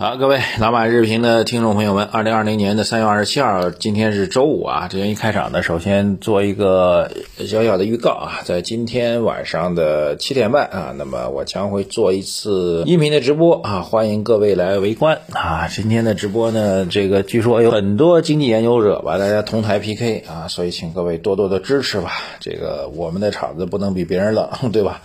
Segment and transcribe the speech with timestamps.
[0.00, 4.88] 好，各位老马日评的听众朋友们，二零二零年的三月二十七号，今天是周五啊。
[4.90, 7.10] 这样一开场呢，首先做一个
[7.46, 15.68] 小小的预告啊，在今天晚上的七点半啊，那么我将会做一次音频的直播啊，欢迎各位来围观啊。
[15.68, 22.12] 今天的直播呢，这个据说有很多经济研究者吧，大家同台 PK 啊，所以请各位多多的支持吧。
[22.40, 25.02] 这个我们的场子不能比别人冷，对吧？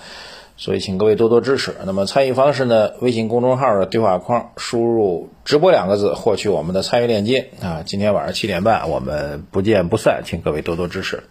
[0.57, 1.75] 所以，请各位多多支持。
[1.85, 2.91] 那么参与方式呢？
[3.01, 7.83] 微信公众号的对话框输入“直播”两个字，获取我们的参与链接啊。
[7.85, 11.23] 今天晚上七点半，我们不见不散，请各位多多支持。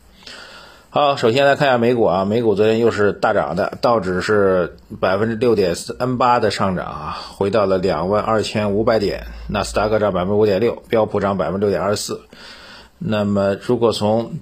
[0.90, 9.24] 好，首先来看一下美股啊，美股昨天又是大涨的，道指是百分之六点三八的上涨啊，回到了两万二千五百点。
[9.48, 12.20] 纳斯达克涨百分之五点六，标普涨百分之六点二四。
[12.98, 14.34] 那么，如果从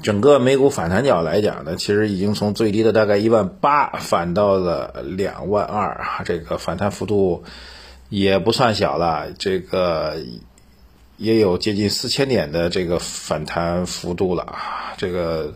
[0.00, 7.44] 整个美股反弹角来讲呢，其实已经从最低的大概一万八反到了两万二，这个反弹幅度
[8.08, 10.16] 也不算小了，这个
[11.18, 14.94] 也有接近四千点的这个反弹幅度了啊。
[14.96, 15.54] 这个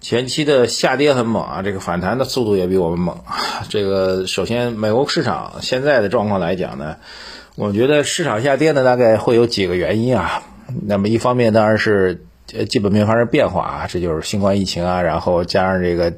[0.00, 3.18] 前期的下跌很猛啊，这个反弹的速度也比我们猛。
[3.68, 6.96] 这个首先美国市场现在的状况来讲呢，
[7.56, 10.44] 我觉得市场下跌呢大概会有几个原因啊。
[10.86, 12.24] 那么一方面当然是。
[12.56, 16.12] 呃，基本面发生变化啊，这就是新冠疫情啊，然后加上这个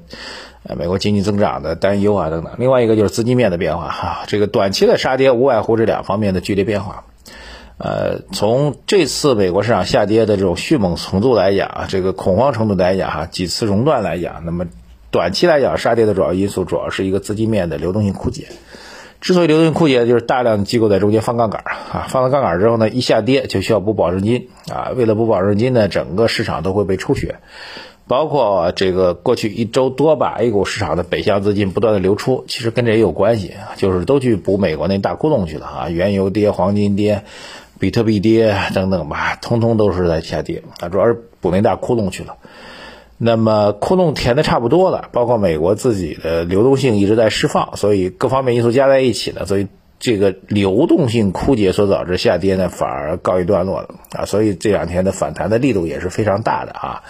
[0.62, 2.52] 呃美国经济增长的担忧啊等等。
[2.58, 7.04] 另外一个就是资金面的变化哈，这个短期的杀跌无外乎这两方面的剧烈变化。
[7.78, 14.66] 呃，从这次美国市场下跌的这种迅猛程度来讲啊，这个恐慌程度来讲哈，几次熔断来讲，那么
[15.10, 18.48] 短期来讲杀跌的主要因素主要是一个资金面的流动性枯竭。
[19.20, 24.92] 之所以流动性枯竭，就是大量的机构在中间放杠杆啊，放了杠杆之后呢，一下跌就需要补保证金啊。
[24.96, 27.36] 为了补保证金呢，整个市场都会被抽血，
[28.06, 35.88] 包括这个过去一周多吧，A 股市场的北向资金不断的流出，其实跟这也有关系，就是都去补美国那大窟窿去了啊。
[35.90, 37.22] 原油跌，黄金跌，
[37.78, 42.36] 比特币跌等等吧，通通都是在下跌啊，主要是补那大窟窿去了。
[43.22, 49.66] 那么窟窿填的差不多了，包括美国自己的流动性一直在释放，所以各方面因素加在一起呢，所以
[49.98, 54.24] 这个流动性枯竭所导致下跌呢，反而告一段落了啊。
[54.24, 57.02] 所以这两天的反弹的力度也是非常大的啊，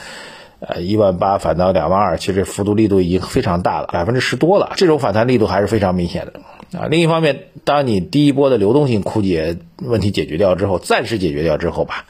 [0.58, 6.88] 呃，一万八反到两万二，其实幅度力度已经非常大了，百分之十多了，这种反弹力度还是非常明显的啊。
[6.90, 12.06] 另一方面，当你第一波的流动性枯竭问题解决掉之后，暂时解决掉之后吧。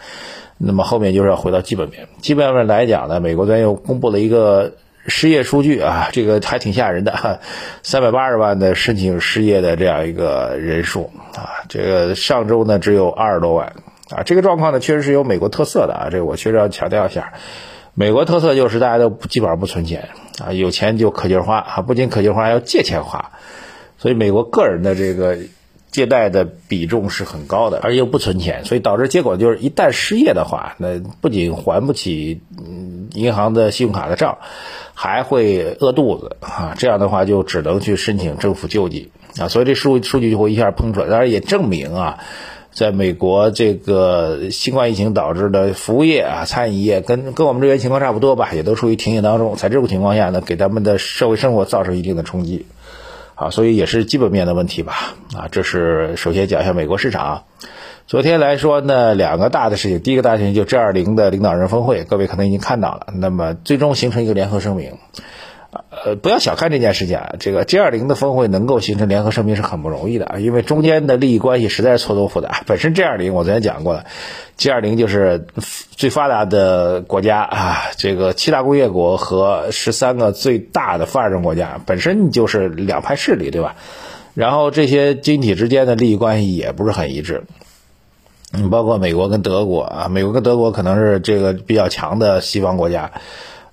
[0.62, 2.06] 那么后面就是要回到基本面。
[2.20, 4.74] 基本面来讲呢，美国端又公布了一个
[5.06, 7.40] 失业数据啊，这个还挺吓人的，
[7.82, 13.72] 三百八十万的申请失业的这样一个人数啊，这个上周呢只有二十多万
[14.10, 17.32] 啊，这个状况呢确实是有美国特色的啊，这个我确实要强调一下，
[17.94, 20.10] 美国特色就是大家都基本上不存钱
[20.44, 23.30] 啊，有钱就可劲花啊，不仅可劲花，还要借钱花，
[23.96, 25.38] 所以美国个人的这个。
[25.90, 32.40] 借贷的比重是很高的，而又不存钱，所以导致结果就是，一旦失业的话，那不仅还不起
[33.14, 34.38] 银行的信用卡的账，
[34.94, 36.74] 还会饿肚子啊！
[36.78, 39.48] 这样的话就只能去申请政府救济啊！
[39.48, 42.20] 所以这数数据就会一下喷出来，当然也证明啊，
[42.72, 52.66] 在美国这个新冠疫情导致的服务业啊、餐饮业跟跟我们这边情况差不多吧，也都处于停业当中，在这种情况下呢，给他们的社会生活造成一定的冲击。
[53.40, 55.14] 啊，所以也是基本面的问题吧。
[55.34, 57.44] 啊，这是首先讲一下美国市场。
[58.06, 63.06] 昨天来说呢，两个大的事情，第一个大事情就 G20 的领导人峰会，各位可能已经看到了。
[63.14, 64.92] 那么最终形成一个联合声明。
[65.72, 72.62] 呃，不要小看这件事情啊，这个 G 二零的峰会能够形成联合声明是很不容易的啊，因为中间的利益关系实在是错综复杂。
[72.66, 74.04] 本身 G 二零我昨天讲过了
[74.56, 75.46] ，G 二零就是
[75.92, 83.76] 最发达的国家啊，这个七大工业国和十三个最大的发展中国家本身就是两派势力，对吧？
[84.34, 87.44] 然后这些经济体之间的利益关系也不是很一致，
[88.52, 93.12] 嗯，包括美国跟德国啊，美国跟德国可能是这个比较强的西方国家。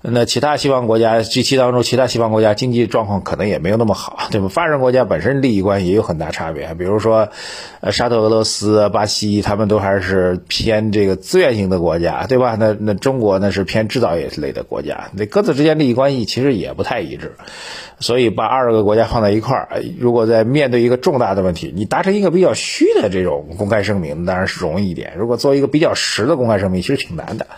[0.00, 4.46] 那其他西方国家 G 七当中，其他西方国家经济状况可能也没有那么好，对吧？
[4.46, 7.30] 发展国家本身利益关系也有很大差别，比如说，
[7.80, 12.56] 呃，沙特、俄罗斯、巴西，他们都还是偏这个资源型的国家，对吧？
[12.60, 17.32] 那那中国呢是偏制造业类的国家，那各自之间利益关系其实也不太一致，
[17.98, 27.48] 所以把二十个国家放在一块儿，如果在面对一个重大的问题，你达成一个比较虚的这种公开声明，当然是容易一点；如果做一个比较实的公开声明，其实挺难的。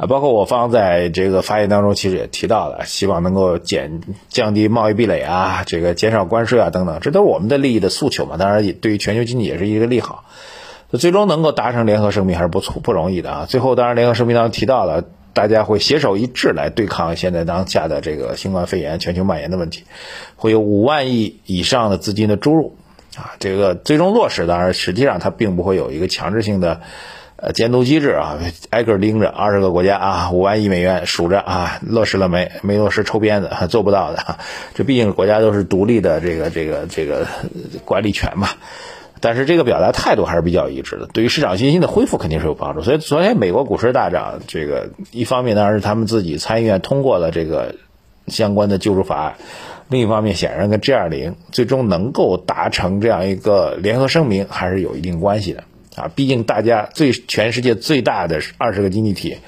[0.00, 4.00] 啊，包括我方在这个发言当中，其实也提到了，希望能够减
[4.30, 8.38] 降低贸易壁垒啊，这个减少关税啊等等，这都是我们的利益的诉求嘛。
[8.38, 10.24] 当然，也对于全球经济也是一个利好。
[10.92, 13.46] 最终能够达成联合声明还是不错不容易的啊。
[13.46, 15.04] 最后，当然联合声明当中提到了，
[15.34, 19.84] 大家会携手一致来对抗现在当下的这个新冠肺炎全球蔓延的问题，
[20.34, 22.74] 会有五万亿以上的资金的注入
[23.18, 26.80] 啊，这个最终落实，当然实际上它并不会有一个强制性的。
[27.42, 28.38] 呃，监督机制啊，
[28.68, 32.52] 挨个盯着二十个国家啊，五万亿美元数着啊，落实了没？
[32.60, 34.36] 没落实抽鞭子， 做不到的。
[34.74, 37.26] 这毕竟国家都是独立的，这个这个这个
[37.86, 38.48] 管理权嘛。
[39.22, 42.82] 但是这个表达态度还是比较一致的，对于市场信心的恢复肯定是有帮助。
[42.82, 47.74] 所以昨天美国股市大涨，这个一方面当然是他们自己参议院通过了这个
[48.26, 49.34] 相关的救助法案，
[49.88, 55.64] 另一方面显然跟 G 二零最终能够达成这样一个联合声明还是有一定关系的。
[55.96, 59.38] 啊，毕竟大家最全世界最大的二十个经济体，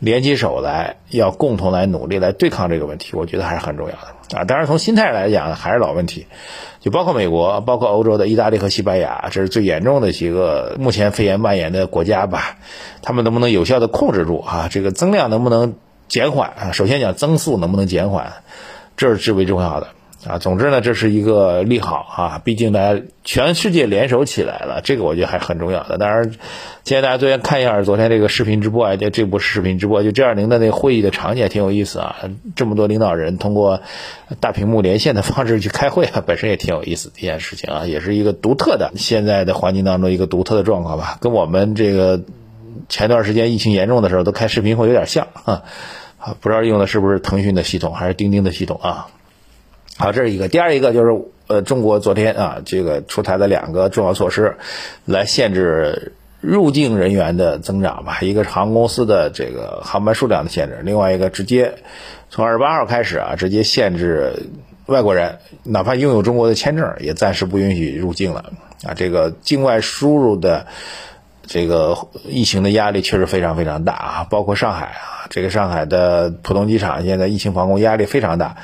[0.00, 4.44] 联起手来，要共同来努力来对抗这个问题，我觉得还是很重要的啊。
[4.44, 6.26] 当然，从心态来讲，还是老问题，
[6.80, 12.56] 就包括美国，包括欧洲的意大利和西班牙，这是最严重的几个目前肺炎蔓延的国家吧？
[13.00, 14.68] 他们能不能有效的控制住啊？
[14.68, 15.76] 这个增量能不能
[16.08, 16.72] 减缓啊？
[16.72, 18.32] 首先讲增速能不能减缓，
[18.96, 19.88] 这是至为重要的。
[20.26, 22.40] 啊，总之呢，这是一个利好啊！
[22.42, 25.98] 毕竟大家全世界联手起来了，这个我觉得还是很重要的。
[25.98, 26.34] 当然，
[26.82, 32.16] 建议大家昨天看一下昨天这个视频直播啊，这这部视频直播，就 G 二零的那个会议的场景也挺有意思啊。
[32.56, 33.82] 这么多领导人通过
[34.40, 42.22] 大屏幕连线的方式去开会啊，本身也挺有意思的一件事情啊，也是一个独特的现在的环境当中一个独特的状况吧，跟我们这个
[42.88, 45.28] 前段时间疫情严重的时候都开视频会有点像。
[45.44, 45.64] 啊，
[46.40, 49.08] 不知道用的是不是腾讯的系统还是钉钉的系统啊？
[49.96, 50.48] 好，这是一个。
[50.48, 54.56] 第二一个就是，呃，中国昨天啊，这个出台了两个重要措施，
[55.04, 58.18] 来限制入境人员的增长吧。
[58.20, 61.74] 一个是航空公司的这个航班数量的限制，另外一个直接
[62.28, 64.32] 从二十八号开始啊，直接限制
[64.86, 68.52] 外国人，哪怕拥有中国的签证，也暂时不允许入境了。
[68.82, 70.66] 啊，这个境外输入的
[71.46, 71.96] 这个
[72.26, 78.56] 疫情的压力确实非常非常大啊，包括上海啊，这个上海的浦东机场现在疫情防控压力非常大。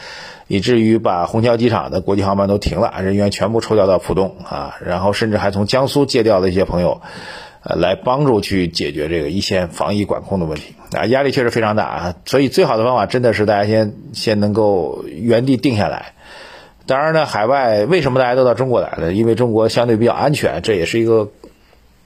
[0.52, 7.02] 以至于把虹桥机场的国际航班都停了，人员全部抽调到浦东啊，然后甚至还从江苏借调的一些朋友，
[7.62, 16.14] 呃，来帮助去解决这个一线防疫管控的问题啊，压力确实非常大啊，所以最好的方法真的是大家先先能够原地定下来。
[16.84, 19.12] 当然呢，海外为什么大家都到中国来呢？
[19.12, 21.28] 因为中国相对比较安全，这也是一个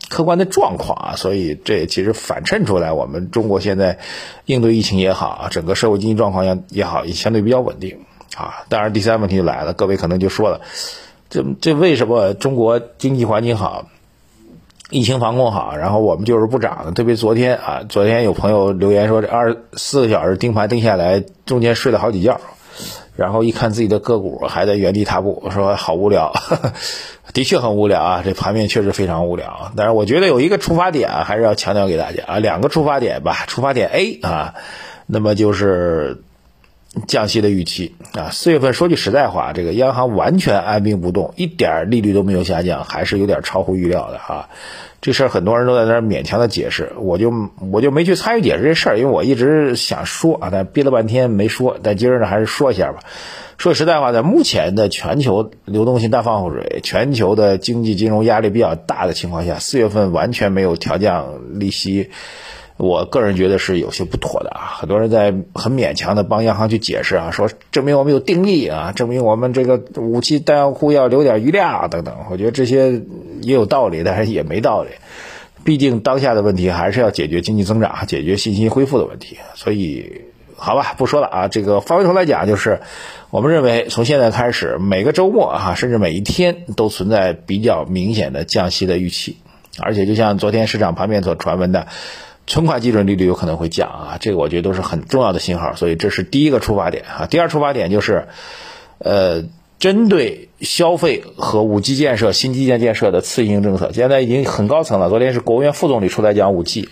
[0.08, 3.98] 客观的状况啊，所以这也其实反衬出来我们中国现在
[4.44, 7.98] 应对疫情也好，整个社会经济状况也也好，也相对比较稳定。
[8.36, 10.60] 啊，当然，第三问题就来了，各位可能就说了，
[11.30, 13.86] 这这为什么中国经济环境好，
[14.90, 16.90] 疫情防控好，然后我们就是不涨呢？
[16.90, 22.40] 特别昨天啊，昨天有朋友留言说，这二十四个小时盯盘盯下来，中间睡了好几觉，
[23.16, 26.32] 然后一看自己的个股还在原地踏步，说好无聊，
[27.32, 29.72] 的确很无聊啊，这盘面确实非常无聊。
[29.76, 33.44] 但是我觉得有一个出发点，还是要强调给大家啊，两个出发点吧。
[33.46, 34.54] 出发点 A 啊，
[35.06, 36.22] 那么就是。
[37.06, 44.48] 降息的预期啊，四月份说句实在话，这个央行完全按兵不动，一点利率都没有下降，还是有点超乎预料的哈。
[45.00, 47.32] 这事儿很多人都在那儿勉强的解释，我就
[47.70, 51.76] 我就没去参与解释这事儿，因为我一直想说啊，但憋了半天没说。
[51.82, 53.00] 但今儿呢，还是说一下吧。
[53.58, 62.10] 说实在话，在目前的全球流动性大放水、全球的经济金融压力比较大的情况下，四月份完全没有调降利息。
[62.76, 72.16] 我个人觉得是有些不妥的啊，很多人在很勉强的帮央行去解释啊，说证明我们有定力啊，证明我们这个武器弹药库要留点余量啊等等。
[72.32, 73.00] 我觉得这些
[73.42, 74.90] 也有道理，但是也没道理。
[75.62, 79.38] 毕竟当下的问题还是要解决经济增长、解决信心恢复的问题。
[79.54, 80.22] 所以，
[80.56, 81.48] 好吧，不说了啊。
[81.48, 82.80] 这个翻回头来讲，就是
[83.30, 89.36] 我们认为从现在开始，每个周末啊，甚至每一天都存在比较明显的降息的预期，
[89.80, 91.86] 而且就像昨天市场盘面所传闻的。
[92.46, 97.26] 存款基准利率有可能会降啊，这个我觉得都是很重要的信号，所以这是第一个出发点啊。
[97.26, 98.28] 第二出发点就是，
[98.98, 99.44] 呃，
[99.84, 105.10] 针对消费和五 G 建设、新基建建设的刺激性政策，现在已经很高层了。
[105.10, 106.88] 昨天是国务院副总理出来讲五 G。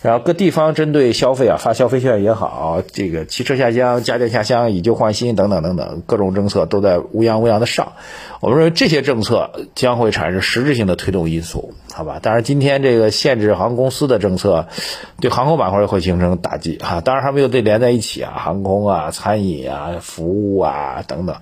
[0.00, 7.92] 然后各地方针对消费啊发消费券也好，这个汽车下乡、家电下乡、以旧换新等等等等各种政策都在乌泱乌泱的上。
[8.40, 12.20] 我们认为这些政策将会产生实质性的推动因素，好吧？
[12.22, 14.68] 当然，今天这个限制航空公司的政策
[15.20, 17.02] 对航空板块会形成打击哈。
[17.02, 21.36] 当然还没有对连在一起啊，航空啊、餐饮啊、服务啊等等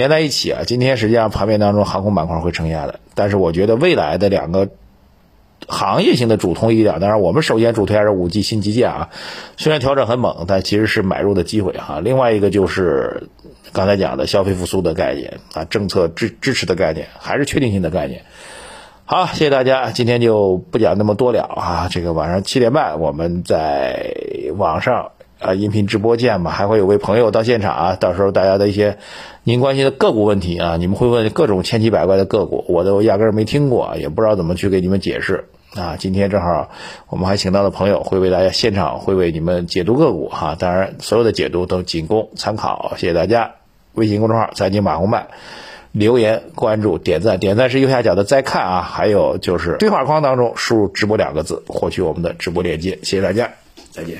[0.00, 0.62] 连在一起啊。
[0.66, 4.68] 今天实际上盘面当中航空板块会承压的，但是我觉得未来的两个。
[5.68, 9.10] 行业性的主通一点，当然我们首先主推还是五 G 新基建啊，
[9.58, 12.00] 虽然调整很猛，但其实是买入的机会哈。
[12.00, 13.28] 另外一个就是
[13.70, 18.22] 刚才讲的消费复苏的概念啊，政策支支持的概念，还是确定性的概念。
[19.04, 21.88] 好，谢谢大家，今天就不讲那么多了啊。
[21.90, 24.14] 这个晚上七点半我们在
[24.56, 28.98] 网上啊音频直播间嘛，还会有位朋友到现场啊，到时候大家的一些
[29.42, 35.96] 您关心的个股问题啊，你们会问各种千奇百怪的个股，我都压根儿没听过，也不知道怎么去给你们解释啊。
[35.98, 36.70] 今天正好
[37.08, 43.52] 我们还请到了朋友，会为大家现场会为你们解读个股哈，当然所有的解读都仅供参考，谢谢大家。
[43.94, 45.28] 微信公众号财经马红漫。
[45.92, 52.96] 留言、关注、点赞，点赞是右下角的再看啊，还有就是对话框当中输入“直播”两个字，获取我们的直播链接。
[53.02, 53.50] 谢谢大家，
[53.90, 54.18] 再见。